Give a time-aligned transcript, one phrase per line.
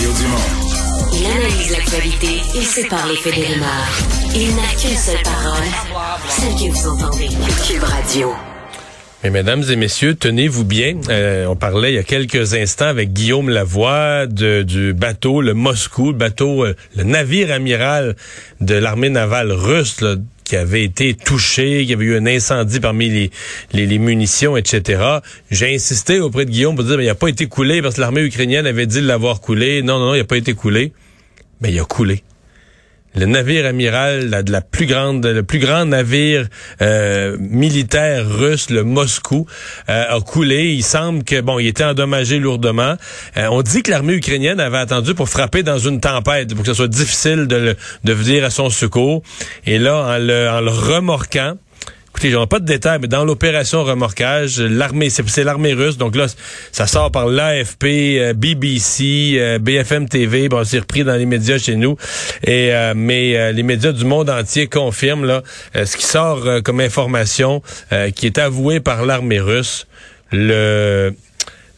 [0.00, 1.12] Mario Dumont.
[1.12, 3.98] Il analyse l'actualité et sépare les faits des rumeurs.
[4.34, 5.66] Il n'a qu'une seule parole,
[6.28, 7.28] celle que vous entendez.
[7.66, 8.32] Cube Radio.
[9.22, 10.96] Mais mesdames et messieurs, tenez-vous bien.
[11.10, 15.52] Euh, on parlait il y a quelques instants avec Guillaume Lavoie de, du bateau, le
[15.52, 18.16] Moscou, le bateau, euh, le navire amiral
[18.62, 20.16] de l'armée navale russe, là,
[20.50, 23.30] qui avait été touché, qu'il y avait eu un incendie parmi
[23.72, 25.00] les, munitions, etc.
[25.48, 28.00] J'ai insisté auprès de Guillaume pour dire, mais il n'a pas été coulé parce que
[28.00, 29.82] l'armée ukrainienne avait dit de l'avoir coulé.
[29.82, 30.92] Non, non, non, il n'a pas été coulé.
[31.60, 32.24] Mais il a coulé
[33.14, 36.46] le navire amiral plus grande, le plus grand navire
[36.80, 39.46] euh, militaire russe, le Moscou,
[39.88, 40.72] euh, a coulé.
[40.72, 42.96] Il semble que bon, il était endommagé lourdement.
[43.36, 46.68] Euh, on dit que l'armée ukrainienne avait attendu pour frapper dans une tempête, pour que
[46.68, 49.22] ce soit difficile de, de venir à son secours.
[49.66, 51.56] Et là, en le, en le remorquant,
[52.22, 55.96] Écoutez, pas de détails, mais dans l'opération remorquage, l'armée, c'est l'armée russe.
[55.96, 56.26] Donc là,
[56.70, 60.50] ça sort par l'AFP, euh, BBC, euh, BFM TV.
[60.50, 61.96] Bon, c'est repris dans les médias chez nous.
[62.44, 65.42] Et euh, mais les médias du monde entier confirment là
[65.74, 67.62] ce qui sort comme information,
[68.14, 69.86] qui est avoué par l'armée russe.
[70.30, 71.14] Le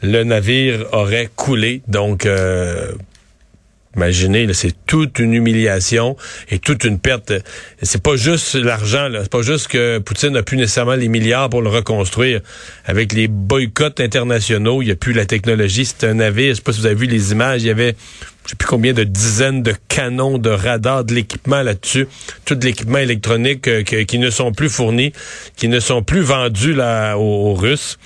[0.02, 1.82] le navire aurait coulé.
[1.86, 2.26] Donc
[3.96, 6.16] Imaginez, c'est toute une humiliation
[6.50, 7.32] et toute une perte.
[7.82, 11.60] C'est pas juste l'argent, c'est pas juste que Poutine n'a plus nécessairement les milliards pour
[11.60, 12.40] le reconstruire.
[12.86, 15.84] Avec les boycotts internationaux, il n'y a plus la technologie.
[15.84, 16.50] C'est un navire.
[16.50, 17.62] Je sais pas si vous avez vu les images.
[17.62, 17.94] Il y avait
[18.44, 22.08] je sais plus combien de dizaines de canons, de radars, de l'équipement là-dessus,
[22.44, 25.12] tout l'équipement électronique euh, qui ne sont plus fournis,
[25.56, 27.98] qui ne sont plus vendus là aux Russes.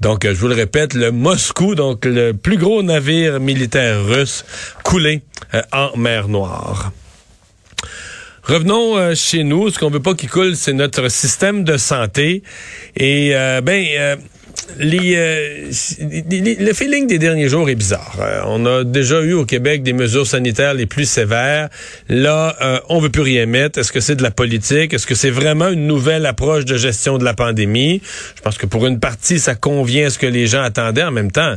[0.00, 4.44] Donc, euh, je vous le répète, le Moscou, donc le plus gros navire militaire russe,
[4.82, 5.22] coulé
[5.54, 6.92] euh, en mer Noire.
[8.42, 9.70] Revenons euh, chez nous.
[9.70, 12.42] Ce qu'on veut pas qu'il coule, c'est notre système de santé.
[12.96, 14.18] Et ben
[14.80, 15.70] euh,
[16.60, 18.16] le feeling des derniers jours est bizarre.
[18.20, 21.68] Euh, on a déjà eu au Québec des mesures sanitaires les plus sévères.
[22.08, 23.78] Là, euh, on veut plus rien mettre.
[23.78, 24.92] Est-ce que c'est de la politique?
[24.92, 28.02] Est-ce que c'est vraiment une nouvelle approche de gestion de la pandémie?
[28.36, 31.04] Je pense que pour une partie, ça convient à ce que les gens attendaient.
[31.04, 31.54] En même temps,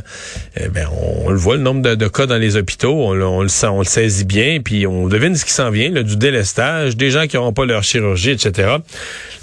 [0.56, 0.86] eh ben,
[1.24, 3.84] on, le voit, le nombre de, cas dans les hôpitaux, on, le sent, on le
[3.84, 7.52] saisit bien, puis on devine ce qui s'en vient, du délestage, des gens qui n'auront
[7.52, 8.76] pas leur chirurgie, etc.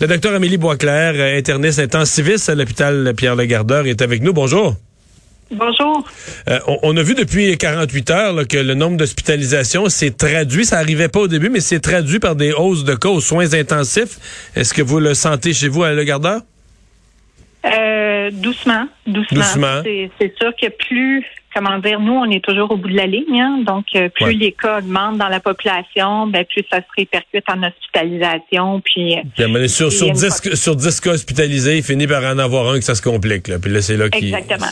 [0.02, 3.14] Le docteur Amélie Boisclair, interniste intensiviste à l'hôpital
[3.48, 4.34] Pierre-Legarde, est avec nous.
[4.34, 4.76] Bonjour.
[5.50, 6.04] Bonjour.
[6.50, 10.66] Euh, on, a vu depuis 48 heures que le nombre d'hospitalisations s'est traduit.
[10.66, 13.54] Ça n'arrivait pas au début, mais c'est traduit par des hausses de cas aux soins
[13.54, 14.52] intensifs.
[14.56, 16.42] Est-ce que vous le sentez chez vous à Le Gardeur?
[17.66, 19.44] Euh, doucement, doucement.
[19.84, 23.42] C'est sûr que plus, comment dire, nous, on est toujours au bout de la ligne.
[23.42, 23.64] Hein.
[23.66, 27.64] donc, euh, plus les cas augmentent dans la population, ben, plus ça se répercute en
[27.64, 28.82] hospitalisation.
[28.82, 32.80] Puis, euh, sur, sur, 10, sur 10 cas hospitalisés, il finit par en avoir un
[32.80, 33.48] que ça se complique.
[33.48, 33.58] Là.
[33.60, 34.28] Puis là, c'est là qui.
[34.28, 34.68] Exactement.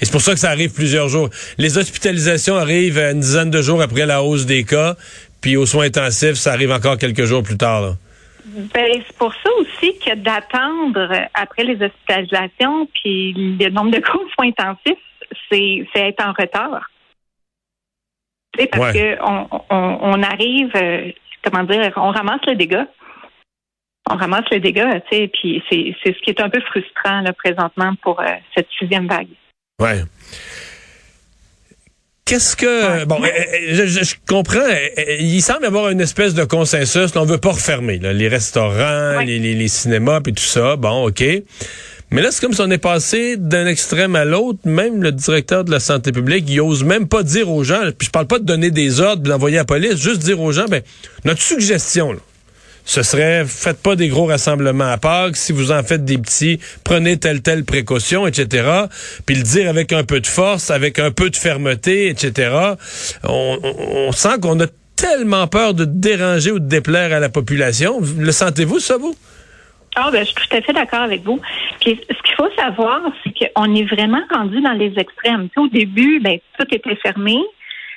[0.00, 1.28] Et c'est pour ça que ça arrive plusieurs jours.
[1.58, 4.96] Les hospitalisations arrivent une dizaine de jours après la hausse des cas,
[5.40, 7.80] puis aux soins intensifs, ça arrive encore quelques jours plus tard.
[7.80, 7.96] Là.
[8.74, 14.24] Ben, c'est pour ça aussi que d'attendre après les hospitalisations puis le nombre de cours
[14.34, 14.98] soins intensifs,
[15.50, 16.88] c'est, être en retard.
[18.72, 21.10] parce qu'on on, arrive, euh,
[21.42, 22.86] comment dire, on ramasse le dégât.
[24.10, 27.32] On ramasse le dégât, tu sais, puis c'est, ce qui est un peu frustrant là,
[27.34, 28.26] présentement pour euh,
[28.56, 29.28] cette sixième vague.
[29.78, 30.02] Ouais.
[32.28, 34.58] Qu'est-ce que bon, euh, euh, je, comprends.
[34.58, 37.16] Euh, il semble y avoir une espèce de consensus.
[37.16, 40.76] on veut pas refermer les restaurants, les, les, cinémas et tout ça.
[40.76, 41.24] Bon, ok.
[42.10, 44.58] Mais là, c'est comme si on est passé d'un extrême à l'autre.
[44.66, 47.80] Même le directeur de la santé publique, il ose même pas dire aux gens.
[47.96, 50.52] Puis je parle pas de donner des ordres, d'envoyer à la police, juste dire aux
[50.52, 50.82] gens, ben
[51.24, 52.12] notre suggestion.
[52.12, 52.18] Là,
[52.88, 55.36] ce serait faites pas des gros rassemblements à Pâques.
[55.36, 58.86] Si vous en faites des petits, prenez telle telle précaution, etc.
[59.26, 62.50] Puis le dire avec un peu de force, avec un peu de fermeté, etc.
[63.24, 64.66] On, sent qu'on a
[64.96, 68.00] tellement peur de déranger ou de déplaire à la population.
[68.18, 69.14] Le sentez-vous, ça, vous?
[69.94, 71.40] Ah, ben, je suis tout à fait d'accord avec vous.
[71.82, 75.50] Puis, ce qu'il faut savoir, c'est qu'on est vraiment rendu dans les extrêmes.
[75.58, 77.36] au début, ben, tout était fermé.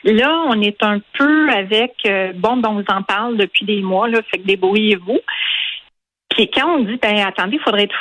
[0.03, 3.81] Là, on est un peu avec, euh, bon, ben, on vous en parle depuis des
[3.81, 5.19] mois, là, fait que débrouillez-vous.
[6.29, 7.95] Puis quand on dit, ben attendez, il faudrait être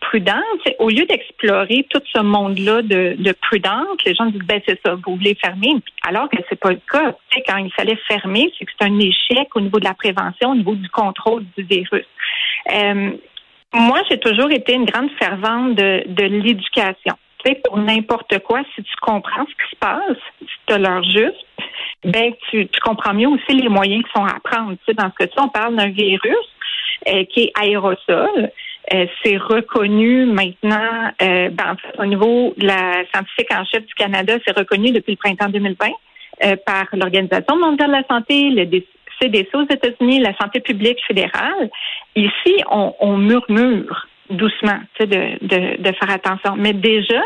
[0.00, 0.42] prudent,
[0.80, 4.94] au lieu d'explorer tout ce monde-là de, de prudence, les gens disent, ben c'est ça,
[4.94, 7.14] vous voulez fermer, alors que c'est pas le cas.
[7.46, 10.54] quand il fallait fermer, c'est que c'est un échec au niveau de la prévention, au
[10.56, 12.04] niveau du contrôle du virus.
[12.74, 13.12] Euh,
[13.74, 17.14] moi, j'ai toujours été une grande fervente de, de l'éducation
[17.64, 21.46] pour n'importe quoi, si tu comprends ce qui se passe, si tu as l'heure juste,
[22.04, 24.72] ben tu, comprends mieux aussi les moyens qui sont à prendre.
[24.72, 26.48] Tu sais, dans ce cas-ci, on parle d'un virus
[27.08, 28.50] euh, qui est aérosol.
[28.92, 34.34] Euh, c'est reconnu maintenant, euh, ben, au niveau de la scientifique en chef du Canada,
[34.44, 35.88] c'est reconnu depuis le printemps 2020.
[36.44, 38.64] euh, par l'Organisation mondiale de la santé, le
[39.20, 41.70] CDC aux États-Unis, la santé publique fédérale.
[42.16, 46.54] Ici, on, murmure doucement de, de, de faire attention.
[46.56, 47.20] Mais déjà,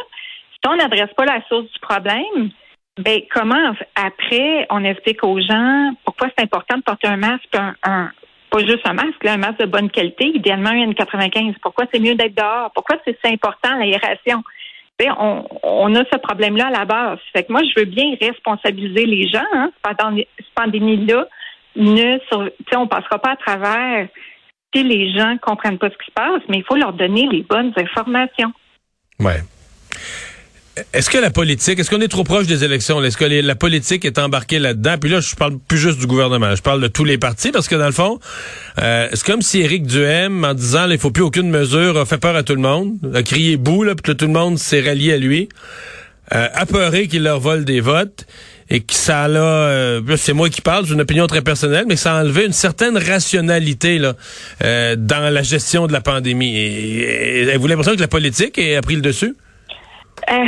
[0.52, 2.50] si on n'adresse pas la source du problème,
[2.98, 8.10] ben comment après on explique aux gens pourquoi c'est important de porter un masque, un,
[8.50, 11.56] pas juste un masque, un masque de bonne qualité, idéalement un N95.
[11.62, 12.70] Pourquoi c'est mieux d'être dehors?
[12.74, 14.42] Pourquoi c'est important l'aération?
[15.18, 17.18] On, on a ce problème-là à la base.
[17.34, 19.44] Fait que moi, je veux bien responsabiliser les gens.
[19.52, 21.26] Hein, pendant cette pandémie-là,
[21.76, 22.18] ne,
[22.76, 24.08] on passera pas à travers
[24.82, 27.72] les gens comprennent pas ce qui se passe, mais il faut leur donner les bonnes
[27.76, 28.52] informations.
[29.20, 29.42] Ouais.
[30.92, 33.02] Est-ce que la politique, est-ce qu'on est trop proche des élections?
[33.02, 34.96] Est-ce que la politique est embarquée là-dedans?
[35.00, 37.66] Puis là, je parle plus juste du gouvernement, je parle de tous les partis, parce
[37.66, 38.18] que dans le fond,
[38.82, 42.18] euh, c'est comme si Éric Duhem, en disant il faut plus aucune mesure, a fait
[42.18, 44.82] peur à tout le monde, a crié bout, là, puis que tout le monde s'est
[44.82, 45.48] rallié à lui,
[46.34, 48.26] euh, apeuré qu'il leur vole des votes,
[48.68, 51.96] et que ça a, euh, c'est moi qui parle, j'ai une opinion très personnelle, mais
[51.96, 54.14] ça a enlevé une certaine rationalité là,
[54.64, 56.56] euh, dans la gestion de la pandémie.
[56.56, 59.34] Et, et, vous l'impression que la politique a pris le dessus?
[60.30, 60.44] Euh,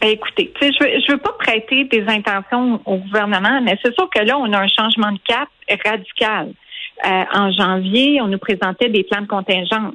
[0.00, 4.08] ben écoutez, je veux, je veux pas prêter des intentions au gouvernement, mais c'est sûr
[4.10, 5.48] que là, on a un changement de cap
[5.84, 6.52] radical.
[7.04, 9.94] Euh, en janvier, on nous présentait des plans de contingence.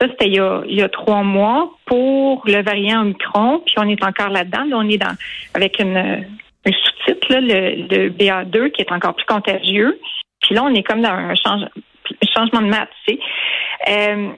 [0.00, 4.30] Ça, c'était il, y a, trois mois pour le variant Omicron, puis on est encore
[4.30, 4.64] là-dedans.
[4.68, 5.14] Là, on est dans
[5.54, 6.26] avec une,
[6.66, 9.98] un sous-titre, le, le, BA2, qui est encore plus contagieux.
[10.40, 13.20] Puis là, on est comme dans un, changement de maths, tu sais.
[13.88, 14.32] Euh,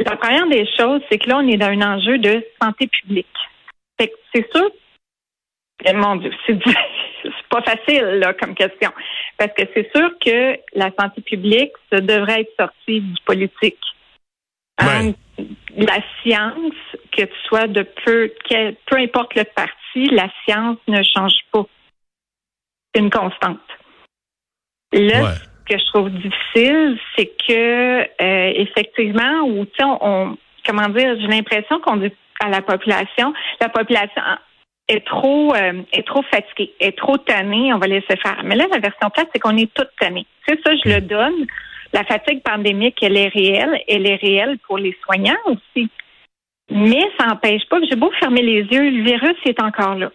[0.00, 3.26] la première des choses, c'est que là, on est dans un enjeu de santé publique.
[3.98, 4.70] c'est sûr,
[5.94, 8.90] mon Dieu, c'est pas facile là, comme question.
[9.36, 13.78] Parce que c'est sûr que la santé publique, ça devrait être sorti du politique.
[14.78, 15.12] Hein,
[15.76, 16.74] la science,
[17.12, 18.32] que tu sois de peu,
[18.86, 21.64] peu importe le parti, la science ne change pas.
[22.92, 23.60] C'est une constante.
[24.92, 25.34] Là,
[25.68, 30.36] que je trouve difficile, c'est que euh, effectivement, ou tu sais, on,
[30.66, 34.22] comment dire, j'ai l'impression qu'on dit à la population, la population
[34.88, 38.40] est trop euh, est trop fatiguée, est trop tannée, on va laisser faire.
[38.44, 40.26] Mais là, la version plate, c'est qu'on est toutes tannées.
[40.46, 41.46] C'est ça, je le donne.
[41.92, 45.88] La fatigue pandémique, elle est réelle, elle est réelle pour les soignants aussi.
[46.70, 50.10] Mais ça n'empêche pas que j'ai beau fermer les yeux, le virus est encore là.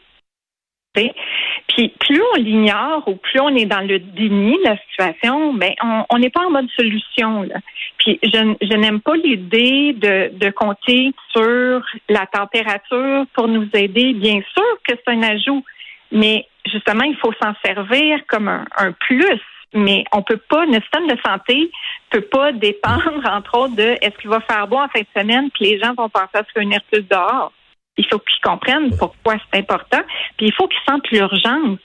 [0.94, 5.72] Puis plus on l'ignore ou plus on est dans le déni de la situation, ben
[6.10, 7.42] on n'est pas en mode solution.
[7.44, 7.56] Là.
[7.98, 14.14] Puis je, n'aime pas l'idée de, compter sur la température pour nous aider.
[14.14, 15.64] Bien sûr que c'est un ajout,
[16.12, 19.42] mais justement il faut s'en servir comme un plus.
[19.74, 21.72] Mais on peut pas, notre système de santé
[22.10, 25.50] peut pas dépendre, entre autres, de est-ce qu'il va faire beau en fin de semaine,
[25.52, 27.52] puis les gens vont penser à se réunir plus dehors.
[27.98, 30.02] Il faut qu'ils comprennent pourquoi c'est important.
[30.38, 31.80] Puis il faut qu'ils sentent l'urgence.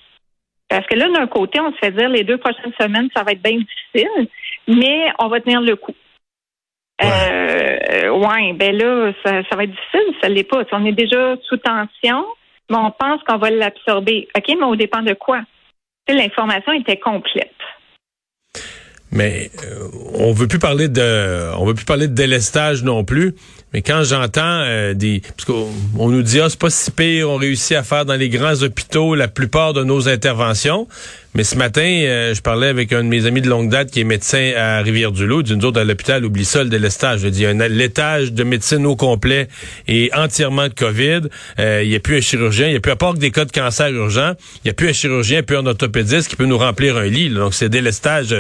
[0.69, 3.33] Parce que là, d'un côté, on se fait dire les deux prochaines semaines, ça va
[3.33, 4.29] être bien difficile,
[4.67, 5.95] mais on va tenir le coup.
[7.01, 10.65] Ouais, euh, ouais ben là, ça, va être difficile, ça l'est pas.
[10.73, 12.27] On est déjà sous tension,
[12.71, 14.29] mais on pense qu'on va l'absorber.
[14.37, 15.41] OK, mais au dépend de quoi?
[16.09, 17.55] L'information était complète.
[19.11, 23.35] Mais euh, on veut plus parler de on veut plus parler de délestage non plus.
[23.73, 27.37] Mais quand j'entends euh, des parce qu'on nous dit ah c'est pas si pire, on
[27.37, 30.89] réussit à faire dans les grands hôpitaux la plupart de nos interventions.
[31.35, 34.01] Mais ce matin, euh, je parlais avec un de mes amis de longue date qui
[34.01, 37.21] est médecin à Rivière-du-Loup, d'une autre à l'hôpital, oublie ça le délestage.
[37.21, 39.49] Je dis un l'étage de médecine au complet
[39.87, 41.21] est entièrement de Covid.
[41.59, 43.31] Euh, il n'y a plus un chirurgien, il n'y a plus à part que des
[43.31, 46.47] cas de cancer urgent, il n'y a plus un chirurgien, plus un orthopédiste qui peut
[46.47, 47.29] nous remplir un lit.
[47.29, 48.35] Donc c'est délestage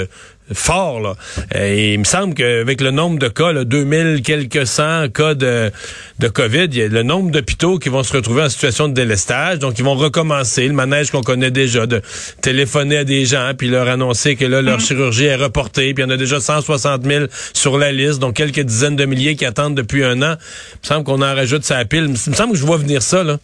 [0.52, 1.00] fort.
[1.00, 1.14] Là.
[1.54, 5.70] Et il me semble qu'avec le nombre de cas, là, 2000 quelques cent cas de,
[6.18, 8.94] de COVID, il y a le nombre d'hôpitaux qui vont se retrouver en situation de
[8.94, 9.58] délestage.
[9.58, 12.02] Donc, ils vont recommencer le manège qu'on connaît déjà, de
[12.40, 14.80] téléphoner à des gens, puis leur annoncer que là, leur mm.
[14.80, 18.34] chirurgie est reportée, puis il y en a déjà 160 000 sur la liste, donc
[18.34, 20.36] quelques dizaines de milliers qui attendent depuis un an.
[20.72, 22.04] Il me semble qu'on en rajoute sa pile.
[22.04, 23.38] Il me semble que je vois venir ça, là.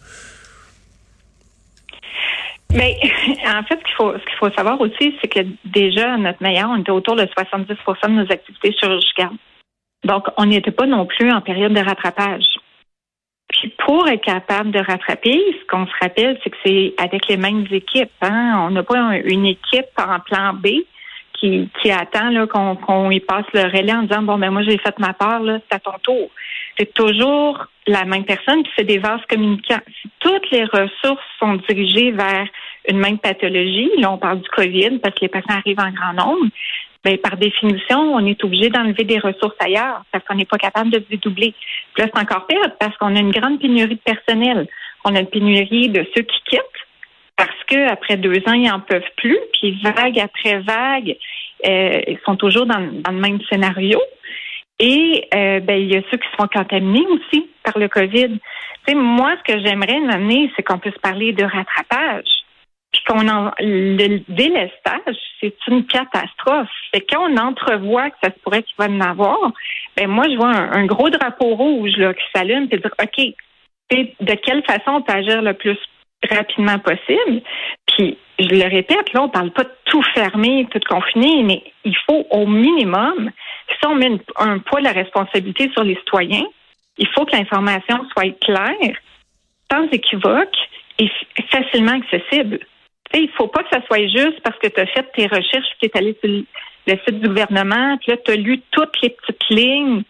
[2.73, 2.97] Mais
[3.47, 6.69] en fait, ce qu'il faut, ce qu'il faut savoir aussi, c'est que déjà, notre meilleur,
[6.69, 7.75] on était autour de 70%
[8.07, 9.37] de nos activités chirurgicales.
[10.03, 12.45] Donc, on n'était pas non plus en période de rattrapage.
[13.49, 17.37] Puis pour être capable de rattraper, ce qu'on se rappelle, c'est que c'est avec les
[17.37, 18.11] mêmes équipes.
[18.21, 18.55] Hein?
[18.59, 20.67] On n'a pas une équipe en plan B
[21.39, 24.97] qui, attend qu'on, qu'on y passe le relais en disant bon ben moi j'ai fait
[24.97, 26.31] ma part, là, c'est à ton tour.
[26.77, 29.79] C'est toujours la même personne, qui fait des vases communicants.
[30.01, 32.47] Si toutes les ressources sont dirigées vers
[32.89, 36.13] une même pathologie, là on parle du COVID parce que les patients arrivent en grand
[36.13, 36.49] nombre,
[37.05, 40.89] ben, par définition, on est obligé d'enlever des ressources ailleurs parce qu'on n'est pas capable
[40.89, 41.53] de dédoubler.
[41.93, 44.67] Puis là, c'est encore pire parce qu'on a une grande pénurie de personnel.
[45.03, 46.61] On a une pénurie de ceux qui quittent
[47.35, 51.15] parce que après deux ans, ils en peuvent plus, puis vague après vague,
[51.67, 54.01] euh, ils sont toujours dans, le même scénario.
[54.79, 58.39] Et euh, ben, il y a ceux qui seront contaminés aussi par le COVID.
[58.93, 62.27] moi, ce que j'aimerais m'amener, c'est qu'on puisse parler de rattrapage.
[62.91, 66.69] Puis qu'on en le délestage, c'est une catastrophe.
[66.93, 69.51] C'est quand on entrevoit que ça se pourrait qu'il va en avoir,
[69.97, 73.35] ben moi, je vois un, gros drapeau rouge là, qui s'allume et dire OK,
[73.91, 75.77] de quelle façon on peut agir le plus
[76.29, 77.41] rapidement possible?
[77.87, 81.95] Puis, je le répète, là, on parle pas de tout fermer, tout confiner, mais il
[82.05, 83.31] faut au minimum,
[83.85, 86.45] on met un poids de la responsabilité sur les citoyens,
[86.97, 88.97] il faut que l'information soit claire,
[89.71, 90.55] sans équivoque
[90.99, 91.09] et
[91.51, 92.59] facilement accessible.
[93.13, 95.67] Il il faut pas que ça soit juste parce que tu as fait tes recherches,
[95.81, 99.09] tu es allé sur le site du gouvernement, puis là, tu as lu toutes les
[99.09, 100.03] petites lignes.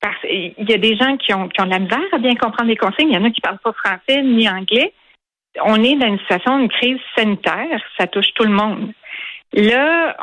[0.00, 2.68] Parce, il y a des gens qui ont, qui de la misère à bien comprendre
[2.68, 3.10] les consignes.
[3.10, 4.92] Il y en a qui parlent pas français ni anglais
[5.64, 8.92] on est dans une situation, une crise sanitaire, ça touche tout le monde.
[9.54, 10.16] Là,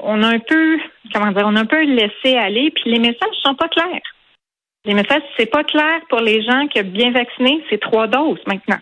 [0.00, 0.78] on, a un peu,
[1.12, 4.00] comment dire, on a un peu laissé aller, puis les messages sont pas clairs.
[4.84, 8.40] Les messages, c'est pas clair pour les gens qui ont bien vacciné, c'est trois doses
[8.46, 8.78] maintenant.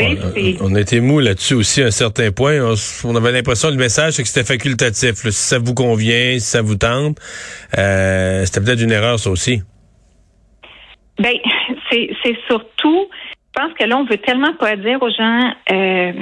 [0.00, 2.58] On, a, été mou là-dessus aussi à un certain point.
[3.04, 5.14] On, avait l'impression que le message, c'est que c'était facultatif.
[5.14, 7.18] Si ça vous convient, si ça vous tente,
[7.78, 9.62] euh, c'était peut-être une erreur, ça aussi.
[11.20, 11.34] Ben,
[11.92, 13.08] c'est surtout
[13.54, 16.12] je pense que là, on veut tellement pas dire aux gens, euh,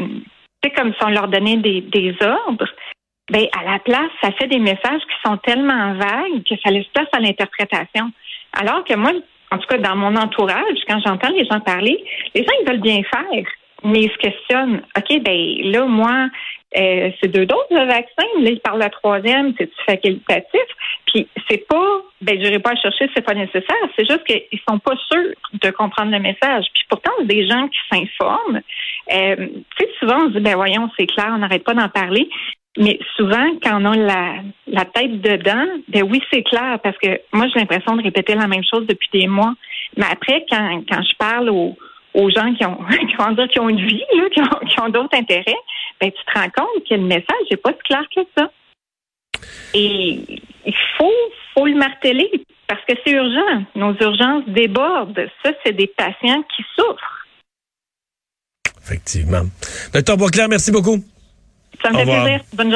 [0.62, 2.68] c'est comme si on leur donnait des, des ordres.
[3.30, 6.86] Ben, à la place, ça fait des messages qui sont tellement vagues que ça laisse
[6.88, 8.10] place à l'interprétation.
[8.52, 9.12] Alors que moi,
[9.50, 12.02] en tout cas, dans mon entourage, quand j'entends les gens parler,
[12.34, 13.46] les gens, ils veulent bien faire,
[13.84, 14.82] mais ils se questionnent.
[14.96, 16.28] OK, ben là, moi,
[16.76, 18.26] euh, c'est deux doses de vaccin.
[18.40, 20.62] Là, ils parlent de la troisième, c'est facultatif?
[21.06, 23.76] Puis c'est pas, ben je n'irai pas chercher, c'est pas nécessaire.
[23.96, 26.64] C'est juste qu'ils sont pas sûrs de comprendre le message.
[26.72, 28.62] Puis pourtant, des gens qui s'informent.
[29.12, 31.88] Euh, tu sais, souvent on se dit, ben voyons, c'est clair, on n'arrête pas d'en
[31.88, 32.28] parler.
[32.78, 34.34] Mais souvent, quand on a la,
[34.66, 38.46] la tête dedans, ben oui, c'est clair, parce que moi, j'ai l'impression de répéter la
[38.46, 39.52] même chose depuis des mois.
[39.96, 41.76] Mais après, quand, quand je parle aux,
[42.14, 42.78] aux gens qui ont,
[43.16, 44.28] comment dire, qui ont une vie, là,
[44.66, 45.58] qui ont, d'autres intérêts,
[46.00, 48.50] ben, tu te rends compte que le message n'est pas si clair que ça.
[49.74, 50.18] Et
[50.64, 51.12] il faut,
[51.54, 52.30] faut le marteler
[52.66, 53.64] parce que c'est urgent.
[53.74, 55.28] Nos urgences débordent.
[55.44, 57.21] Ça, c'est des patients qui souffrent.
[58.84, 59.42] Effectivement.
[59.92, 61.02] Docteur Boisclair, merci beaucoup.
[61.82, 62.40] Ça me fait plaisir.
[62.52, 62.70] Bonne journée.